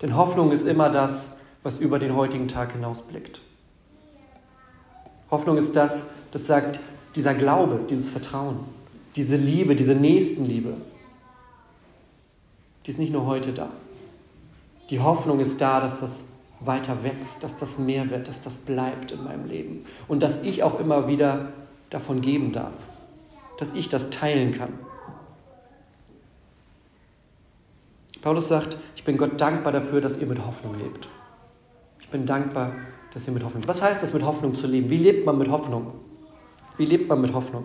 Denn 0.00 0.16
Hoffnung 0.16 0.50
ist 0.52 0.66
immer 0.66 0.90
das, 0.90 1.36
was 1.62 1.78
über 1.78 1.98
den 1.98 2.16
heutigen 2.16 2.48
Tag 2.48 2.72
hinausblickt. 2.72 3.42
Hoffnung 5.32 5.56
ist 5.56 5.74
das, 5.74 6.06
das 6.30 6.46
sagt, 6.46 6.78
dieser 7.16 7.34
Glaube, 7.34 7.80
dieses 7.88 8.10
Vertrauen, 8.10 8.60
diese 9.16 9.36
Liebe, 9.36 9.74
diese 9.74 9.94
Nächstenliebe, 9.94 10.74
die 12.84 12.90
ist 12.90 12.98
nicht 12.98 13.12
nur 13.12 13.26
heute 13.26 13.52
da. 13.52 13.70
Die 14.90 15.00
Hoffnung 15.00 15.40
ist 15.40 15.60
da, 15.60 15.80
dass 15.80 16.00
das 16.00 16.24
weiter 16.60 17.02
wächst, 17.02 17.42
dass 17.42 17.56
das 17.56 17.78
mehr 17.78 18.10
wird, 18.10 18.28
dass 18.28 18.42
das 18.42 18.58
bleibt 18.58 19.12
in 19.12 19.24
meinem 19.24 19.46
Leben 19.46 19.84
und 20.06 20.22
dass 20.22 20.42
ich 20.42 20.62
auch 20.62 20.78
immer 20.78 21.08
wieder 21.08 21.52
davon 21.88 22.20
geben 22.20 22.52
darf, 22.52 22.74
dass 23.58 23.72
ich 23.72 23.88
das 23.88 24.10
teilen 24.10 24.52
kann. 24.52 24.74
Paulus 28.20 28.48
sagt, 28.48 28.76
ich 28.96 29.02
bin 29.02 29.16
Gott 29.16 29.40
dankbar 29.40 29.72
dafür, 29.72 30.00
dass 30.02 30.18
ihr 30.18 30.26
mit 30.26 30.44
Hoffnung 30.44 30.78
lebt. 30.78 31.08
Ich 32.00 32.08
bin 32.08 32.26
dankbar, 32.26 32.72
dass 33.14 33.26
ihr 33.26 33.32
mit 33.32 33.44
Hoffnung. 33.44 33.62
Was 33.66 33.82
heißt 33.82 34.02
es, 34.02 34.12
mit 34.12 34.24
Hoffnung 34.24 34.54
zu 34.54 34.66
leben? 34.66 34.88
Wie 34.90 34.96
lebt 34.96 35.26
man 35.26 35.38
mit 35.38 35.50
Hoffnung? 35.50 35.92
Wie 36.78 36.84
lebt 36.84 37.08
man 37.08 37.20
mit 37.20 37.32
Hoffnung? 37.32 37.64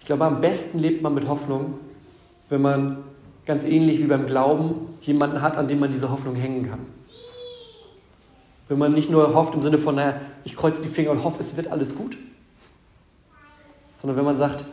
Ich 0.00 0.06
glaube, 0.06 0.24
am 0.24 0.40
besten 0.40 0.78
lebt 0.78 1.02
man 1.02 1.14
mit 1.14 1.26
Hoffnung, 1.28 1.78
wenn 2.48 2.62
man 2.62 2.98
ganz 3.46 3.64
ähnlich 3.64 3.98
wie 3.98 4.04
beim 4.04 4.26
Glauben 4.26 4.74
jemanden 5.00 5.40
hat, 5.40 5.56
an 5.56 5.68
dem 5.68 5.80
man 5.80 5.90
diese 5.90 6.10
Hoffnung 6.10 6.34
hängen 6.34 6.68
kann. 6.68 6.80
Wenn 8.68 8.78
man 8.78 8.92
nicht 8.92 9.10
nur 9.10 9.34
hofft 9.34 9.54
im 9.54 9.62
Sinne 9.62 9.78
von, 9.78 9.96
naja, 9.96 10.20
ich 10.44 10.56
kreuze 10.56 10.82
die 10.82 10.88
Finger 10.88 11.10
und 11.10 11.24
hoffe, 11.24 11.40
es 11.40 11.56
wird 11.56 11.68
alles 11.68 11.96
gut, 11.96 12.16
sondern 14.00 14.16
wenn 14.16 14.24
man 14.24 14.36
sagt, 14.36 14.64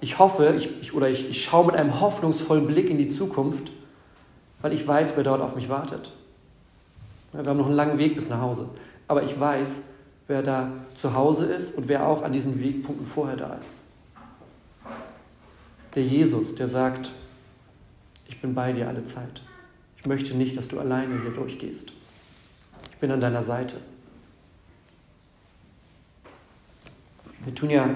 ich 0.00 0.18
hoffe 0.18 0.54
ich, 0.56 0.68
ich, 0.80 0.94
oder 0.94 1.08
ich, 1.08 1.28
ich 1.30 1.44
schaue 1.44 1.66
mit 1.66 1.76
einem 1.76 2.00
hoffnungsvollen 2.00 2.66
Blick 2.66 2.90
in 2.90 2.98
die 2.98 3.08
Zukunft, 3.08 3.72
weil 4.60 4.72
ich 4.72 4.86
weiß, 4.86 5.12
wer 5.16 5.24
dort 5.24 5.40
auf 5.40 5.56
mich 5.56 5.68
wartet. 5.68 6.12
Wir 7.32 7.44
haben 7.44 7.56
noch 7.56 7.66
einen 7.66 7.76
langen 7.76 7.98
Weg 7.98 8.14
bis 8.14 8.28
nach 8.28 8.40
Hause, 8.40 8.68
aber 9.08 9.22
ich 9.22 9.38
weiß, 9.38 9.82
wer 10.28 10.42
da 10.42 10.70
zu 10.94 11.14
Hause 11.14 11.46
ist 11.46 11.76
und 11.76 11.88
wer 11.88 12.06
auch 12.06 12.22
an 12.22 12.32
diesen 12.32 12.60
Wegpunkten 12.60 13.06
vorher 13.06 13.36
da 13.36 13.54
ist. 13.54 13.80
Der 15.94 16.02
Jesus, 16.02 16.54
der 16.54 16.68
sagt, 16.68 17.12
ich 18.26 18.40
bin 18.40 18.54
bei 18.54 18.72
dir 18.72 18.88
alle 18.88 19.04
Zeit. 19.04 19.42
Ich 19.98 20.06
möchte 20.06 20.36
nicht, 20.36 20.56
dass 20.56 20.68
du 20.68 20.78
alleine 20.78 21.20
hier 21.20 21.30
durchgehst. 21.30 21.92
Ich 22.90 22.96
bin 22.98 23.10
an 23.10 23.20
deiner 23.20 23.42
Seite. 23.42 23.76
Wir 27.44 27.54
tun 27.54 27.70
ja, 27.70 27.88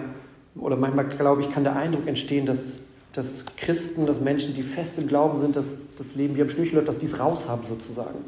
oder 0.57 0.77
manchmal 0.77 1.07
glaube 1.09 1.43
ich, 1.43 1.51
kann 1.51 1.65
der 1.65 1.77
Eindruck 1.77 2.07
entstehen, 2.07 2.47
dass, 2.47 2.81
dass 3.13 3.47
Christen, 3.57 4.07
dass 4.07 4.21
Menschen, 4.21 4.55
die 4.55 4.63
fest 4.63 4.99
im 4.99 5.07
Glauben 5.07 5.41
sind, 5.41 5.57
dass 5.57 5.97
das 5.97 6.15
Leben 6.17 6.37
wie 6.37 6.43
am 6.43 6.51
Schnürchen 6.51 6.77
läuft, 6.77 6.89
dass 6.89 6.99
die 6.99 7.07
es 7.07 7.19
raushaben 7.19 7.65
sozusagen. 7.67 8.19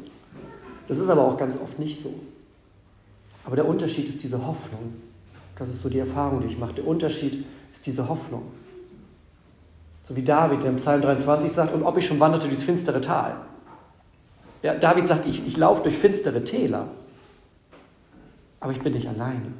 Das 0.89 0.97
ist 0.97 1.07
aber 1.07 1.21
auch 1.21 1.37
ganz 1.37 1.55
oft 1.55 1.77
nicht 1.77 1.99
so. 2.01 2.11
Aber 3.45 3.55
der 3.55 3.67
Unterschied 3.67 4.09
ist 4.09 4.23
diese 4.23 4.45
Hoffnung. 4.45 4.95
Das 5.55 5.69
ist 5.69 5.83
so 5.83 5.89
die 5.89 5.99
Erfahrung, 5.99 6.41
die 6.41 6.47
ich 6.47 6.57
mache. 6.57 6.73
Der 6.73 6.87
Unterschied 6.87 7.45
ist 7.71 7.85
diese 7.85 8.09
Hoffnung. 8.09 8.51
So 10.03 10.15
wie 10.15 10.23
David, 10.23 10.63
der 10.63 10.71
im 10.71 10.77
Psalm 10.77 11.01
23 11.03 11.51
sagt, 11.51 11.75
und 11.75 11.83
ob 11.83 11.95
ich 11.97 12.07
schon 12.07 12.19
wanderte 12.19 12.47
durchs 12.47 12.63
finstere 12.63 13.01
Tal. 13.01 13.35
Ja, 14.63 14.73
David 14.73 15.07
sagt, 15.07 15.27
ich, 15.27 15.45
ich 15.45 15.57
laufe 15.57 15.83
durch 15.83 15.95
finstere 15.95 16.43
Täler, 16.43 16.87
aber 18.59 18.71
ich 18.71 18.79
bin 18.79 18.93
nicht 18.93 19.07
alleine. 19.07 19.53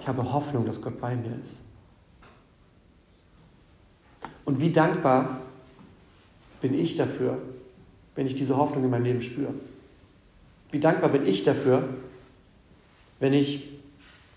Ich 0.00 0.08
habe 0.08 0.32
Hoffnung, 0.32 0.64
dass 0.64 0.80
Gott 0.80 0.98
bei 0.98 1.14
mir 1.14 1.36
ist. 1.42 1.62
Und 4.46 4.60
wie 4.60 4.72
dankbar 4.72 5.40
bin 6.62 6.72
ich 6.72 6.94
dafür, 6.96 7.36
wenn 8.14 8.26
ich 8.26 8.34
diese 8.34 8.56
Hoffnung 8.56 8.84
in 8.84 8.90
meinem 8.90 9.04
Leben 9.04 9.22
spüre. 9.22 9.52
Wie 10.70 10.80
dankbar 10.80 11.10
bin 11.10 11.26
ich 11.26 11.42
dafür, 11.42 11.88
wenn 13.20 13.32
ich 13.32 13.68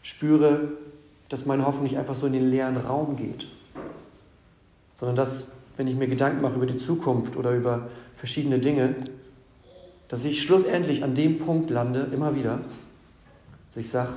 spüre, 0.04 0.74
dass 1.30 1.46
meine 1.46 1.66
Hoffnung 1.66 1.84
nicht 1.84 1.98
einfach 1.98 2.16
so 2.16 2.28
in 2.28 2.34
den 2.34 2.50
leeren 2.50 2.78
Raum 2.78 3.16
geht, 3.16 3.48
sondern 4.96 5.16
dass, 5.16 5.46
wenn 5.78 5.88
ich 5.88 5.96
mir 5.96 6.08
Gedanken 6.08 6.42
mache 6.42 6.56
über 6.56 6.68
die 6.68 6.78
Zukunft 6.78 7.36
oder 7.36 7.52
über 7.52 7.90
verschiedene 8.16 8.60
Dinge, 8.60 8.96
dass 10.08 10.24
ich 10.24 10.42
schlussendlich 10.42 11.04
an 11.04 11.16
dem 11.16 11.40
Punkt 11.40 11.70
lande, 11.70 12.08
immer 12.14 12.36
wieder, 12.36 12.60
dass 13.74 13.84
ich 13.84 13.90
sage, 13.90 14.14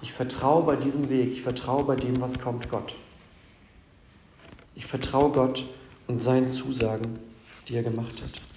ich 0.00 0.12
vertraue 0.12 0.64
bei 0.64 0.76
diesem 0.76 1.08
Weg, 1.08 1.32
ich 1.32 1.42
vertraue 1.42 1.84
bei 1.84 1.96
dem, 1.96 2.20
was 2.20 2.38
kommt, 2.38 2.70
Gott. 2.70 2.94
Ich 4.74 4.86
vertraue 4.86 5.30
Gott 5.32 5.66
und 6.06 6.22
seinen 6.22 6.48
Zusagen, 6.48 7.18
die 7.68 7.74
er 7.74 7.82
gemacht 7.82 8.22
hat. 8.22 8.47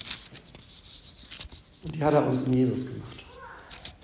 Und 1.84 1.96
die 1.96 2.04
hat 2.04 2.14
er 2.14 2.28
uns 2.28 2.44
in 2.44 2.54
Jesus 2.54 2.80
gemacht. 2.80 3.26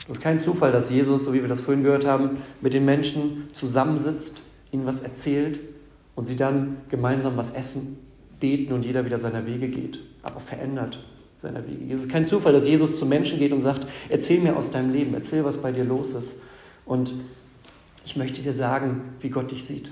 Das 0.07 0.17
ist 0.17 0.23
kein 0.23 0.39
Zufall, 0.39 0.71
dass 0.71 0.89
Jesus, 0.89 1.25
so 1.25 1.33
wie 1.33 1.41
wir 1.41 1.49
das 1.49 1.59
vorhin 1.59 1.83
gehört 1.83 2.05
haben, 2.05 2.37
mit 2.61 2.73
den 2.73 2.85
Menschen 2.85 3.49
zusammensitzt, 3.53 4.41
ihnen 4.71 4.85
was 4.85 5.01
erzählt 5.01 5.59
und 6.15 6.27
sie 6.27 6.35
dann 6.35 6.77
gemeinsam 6.89 7.35
was 7.35 7.51
essen, 7.51 7.97
beten 8.39 8.73
und 8.73 8.85
jeder 8.85 9.05
wieder 9.05 9.19
seiner 9.19 9.45
Wege 9.45 9.67
geht, 9.67 9.99
aber 10.23 10.39
verändert 10.39 11.03
seiner 11.37 11.67
Wege. 11.67 11.93
Es 11.93 12.01
ist 12.01 12.09
kein 12.09 12.25
Zufall, 12.25 12.53
dass 12.53 12.67
Jesus 12.67 12.97
zu 12.97 13.05
Menschen 13.05 13.37
geht 13.37 13.51
und 13.51 13.59
sagt, 13.59 13.85
erzähl 14.09 14.39
mir 14.39 14.55
aus 14.55 14.71
deinem 14.71 14.91
Leben, 14.91 15.13
erzähl, 15.13 15.43
was 15.43 15.57
bei 15.57 15.71
dir 15.71 15.83
los 15.83 16.13
ist. 16.13 16.41
Und 16.85 17.13
ich 18.05 18.15
möchte 18.15 18.41
dir 18.41 18.53
sagen, 18.53 19.01
wie 19.19 19.29
Gott 19.29 19.51
dich 19.51 19.65
sieht. 19.65 19.91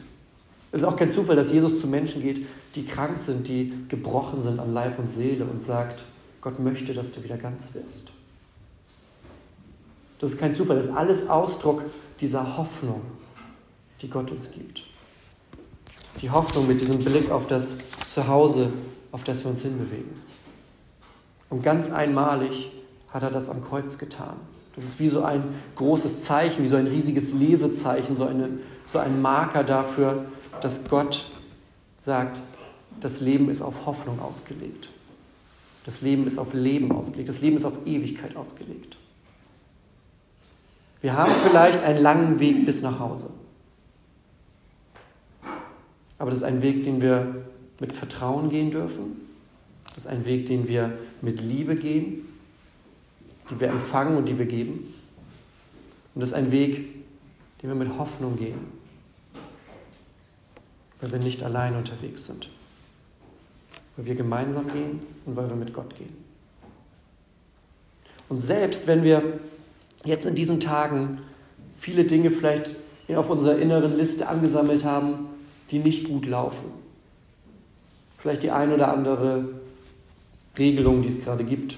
Es 0.72 0.82
ist 0.82 0.88
auch 0.88 0.96
kein 0.96 1.12
Zufall, 1.12 1.36
dass 1.36 1.52
Jesus 1.52 1.80
zu 1.80 1.88
Menschen 1.88 2.22
geht, 2.22 2.46
die 2.76 2.86
krank 2.86 3.18
sind, 3.20 3.48
die 3.48 3.72
gebrochen 3.88 4.42
sind 4.42 4.60
an 4.60 4.74
Leib 4.74 4.98
und 4.98 5.10
Seele 5.10 5.46
und 5.46 5.62
sagt, 5.62 6.04
Gott 6.46 6.60
möchte, 6.60 6.94
dass 6.94 7.12
du 7.12 7.24
wieder 7.24 7.38
ganz 7.38 7.74
wirst. 7.74 8.12
Das 10.20 10.30
ist 10.30 10.40
kein 10.40 10.54
Zufall, 10.54 10.76
das 10.76 10.86
ist 10.86 10.96
alles 10.96 11.28
Ausdruck 11.28 11.82
dieser 12.22 12.56
Hoffnung, 12.56 13.02
die 14.00 14.12
Gott 14.12 14.30
uns 14.30 14.52
gibt. 14.52 14.84
Die 16.22 16.30
Hoffnung 16.30 16.68
mit 16.68 16.82
diesem 16.82 17.00
Blick 17.04 17.32
auf 17.32 17.48
das 17.48 17.78
Zuhause, 18.08 18.72
auf 19.12 19.24
das 19.24 19.44
wir 19.44 19.50
uns 19.50 19.64
hinbewegen. 19.64 20.22
Und 21.50 21.64
ganz 21.64 21.92
einmalig 21.92 22.72
hat 23.10 23.24
er 23.24 23.32
das 23.32 23.50
am 23.50 23.64
Kreuz 23.64 23.98
getan. 23.98 24.36
Das 24.76 24.84
ist 24.84 25.00
wie 25.00 25.10
so 25.10 25.24
ein 25.24 25.44
großes 25.78 26.22
Zeichen, 26.26 26.64
wie 26.64 26.68
so 26.68 26.76
ein 26.76 26.86
riesiges 26.86 27.34
Lesezeichen, 27.34 28.16
so, 28.16 28.26
eine, 28.26 28.50
so 28.86 29.00
ein 29.00 29.20
Marker 29.20 29.64
dafür, 29.64 30.26
dass 30.62 30.88
Gott 30.88 31.26
sagt, 32.04 32.40
das 33.00 33.20
Leben 33.20 33.50
ist 33.50 33.64
auf 33.64 33.88
Hoffnung 33.88 34.22
ausgelegt. 34.22 34.90
Das 35.86 36.02
Leben 36.02 36.26
ist 36.26 36.40
auf 36.40 36.54
Leben 36.54 36.92
ausgelegt. 36.92 37.30
Das 37.30 37.42
Leben 37.42 37.56
ist 37.58 37.66
auf 37.66 37.86
Ewigkeit 37.86 38.36
ausgelegt. 38.36 38.98
Wir 41.02 41.14
haben 41.16 41.32
vielleicht 41.48 41.84
einen 41.84 42.02
langen 42.02 42.40
Weg 42.40 42.66
bis 42.66 42.82
nach 42.82 43.00
Hause. 43.00 43.30
Aber 46.18 46.32
das 46.32 46.40
ist 46.40 46.44
ein 46.44 46.64
Weg, 46.64 46.84
den 46.84 47.02
wir 47.02 47.46
mit 47.80 47.94
Vertrauen 47.94 48.50
gehen 48.50 48.72
dürfen. 48.72 49.22
Das 49.94 50.06
ist 50.06 50.08
ein 50.08 50.26
Weg, 50.26 50.48
den 50.48 50.68
wir 50.68 50.98
mit 51.22 51.40
Liebe 51.40 51.76
gehen, 51.76 52.28
die 53.52 53.60
wir 53.60 53.70
empfangen 53.70 54.18
und 54.18 54.28
die 54.28 54.40
wir 54.40 54.48
geben. 54.48 54.94
Und 56.16 56.22
das 56.22 56.30
ist 56.30 56.36
ein 56.36 56.52
Weg, 56.52 57.06
den 57.62 57.70
wir 57.70 57.76
mit 57.76 58.00
Hoffnung 58.00 58.38
gehen, 58.38 58.60
weil 61.00 61.12
wir 61.12 61.20
nicht 61.20 61.44
allein 61.44 61.76
unterwegs 61.76 62.26
sind. 62.26 62.50
Weil 63.96 64.06
wir 64.06 64.16
gemeinsam 64.16 64.72
gehen 64.72 65.02
und 65.26 65.36
weil 65.36 65.50
wir 65.50 65.56
mit 65.56 65.74
Gott 65.74 65.96
gehen. 65.96 66.16
Und 68.30 68.42
selbst 68.42 68.88
wenn 68.88 69.04
wir 69.04 69.40
jetzt 70.04 70.26
in 70.26 70.36
diesen 70.36 70.60
Tagen 70.60 71.20
viele 71.78 72.06
Dinge 72.06 72.32
vielleicht 72.32 72.76
auf 73.14 73.30
unserer 73.30 73.58
inneren 73.58 73.96
Liste 73.96 74.28
angesammelt 74.28 74.84
haben, 74.84 75.28
die 75.72 75.80
nicht 75.80 76.08
gut 76.08 76.26
laufen, 76.26 76.66
vielleicht 78.18 78.44
die 78.44 78.52
ein 78.52 78.74
oder 78.74 78.92
andere 78.92 79.46
Regelung, 80.58 81.02
die 81.02 81.10
es 81.10 81.24
gerade 81.24 81.44
gibt. 81.44 81.78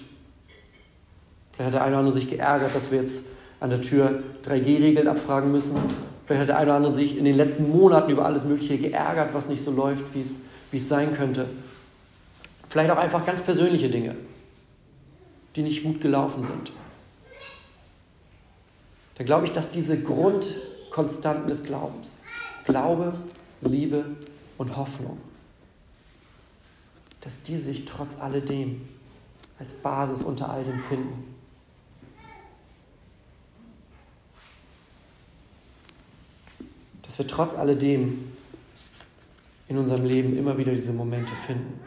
Vielleicht 1.52 1.68
hat 1.68 1.74
der 1.74 1.82
eine 1.84 1.92
oder 1.92 2.00
andere 2.00 2.14
sich 2.14 2.30
geärgert, 2.30 2.74
dass 2.76 2.92
wir 2.92 3.02
jetzt 3.02 3.22
an 3.60 3.72
der 3.72 3.82
Tür 3.82 4.24
3G-Regeln 4.46 5.08
abfragen 5.08 5.52
müssen. 5.52 5.76
Vielleicht 6.26 6.42
hat 6.42 6.50
der 6.50 6.58
eine 6.58 6.68
oder 6.68 6.76
andere 6.76 6.94
sich 6.94 7.18
in 7.18 7.26
den 7.26 7.36
letzten 7.36 7.72
Monaten 7.72 8.12
über 8.12 8.26
alles 8.26 8.46
Mögliche 8.46 8.78
geärgert, 8.78 9.34
was 9.34 9.48
nicht 9.48 9.64
so 9.64 9.72
läuft, 9.72 10.14
wie 10.14 10.22
es, 10.22 10.40
wie 10.72 10.78
es 10.78 10.88
sein 10.88 11.14
könnte. 11.14 11.48
Vielleicht 12.70 12.92
auch 12.92 12.98
einfach 12.98 13.26
ganz 13.26 13.42
persönliche 13.42 13.90
Dinge, 13.90 14.16
die 15.56 15.62
nicht 15.62 15.84
gut 15.84 16.02
gelaufen 16.02 16.44
sind. 16.44 16.72
Da 19.16 19.24
glaube 19.24 19.46
ich, 19.46 19.52
dass 19.52 19.72
diese 19.72 20.00
Grundkonstanten 20.02 21.48
des 21.48 21.64
Glaubens, 21.64 22.22
Glaube, 22.66 23.14
Liebe 23.62 24.06
und 24.58 24.76
Hoffnung, 24.76 25.18
dass 27.22 27.42
die 27.42 27.58
sich 27.58 27.86
trotz 27.86 28.20
alledem 28.20 28.88
als 29.58 29.74
Basis 29.74 30.22
unter 30.22 30.50
all 30.50 30.64
dem 30.64 30.80
finden. 30.80 31.36
Dass 37.04 37.18
wir 37.18 37.26
trotz 37.26 37.56
alledem 37.56 38.32
in 39.68 39.78
unserem 39.78 40.06
Leben 40.06 40.38
immer 40.38 40.58
wieder 40.58 40.74
diese 40.74 40.94
Momente 40.94 41.34
finden, 41.48 41.80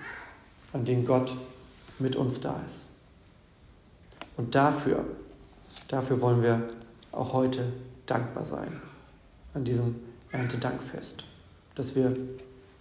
an 0.72 0.84
denen 0.84 1.04
Gott 1.04 1.34
mit 1.98 2.16
uns 2.16 2.40
da 2.40 2.60
ist. 2.66 2.86
Und 4.36 4.54
dafür, 4.54 5.04
dafür 5.88 6.20
wollen 6.20 6.42
wir 6.42 6.68
auch 7.12 7.32
heute 7.32 7.64
dankbar 8.06 8.46
sein, 8.46 8.80
an 9.54 9.64
diesem 9.64 9.96
Erntedankfest, 10.32 11.24
dass 11.74 11.94
wir 11.94 12.16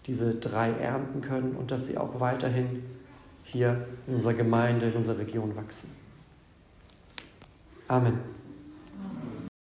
diese 0.06 0.36
drei 0.36 0.72
ernten 0.72 1.22
können 1.22 1.56
und 1.56 1.72
dass 1.72 1.86
sie 1.86 1.98
auch 1.98 2.20
weiterhin 2.20 2.84
hier 3.44 3.88
in 4.08 4.16
unserer 4.16 4.34
Gemeinde, 4.34 4.88
in 4.88 4.94
unserer 4.94 5.18
Region 5.18 5.56
wachsen. 5.56 5.90
Amen. 7.88 8.39